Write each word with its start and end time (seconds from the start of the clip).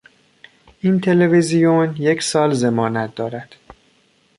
این 0.81 0.99
تلویزیون 0.99 1.95
یک 1.97 2.23
سال 2.23 2.53
ضمانت 2.53 3.15
دارد 3.15 3.55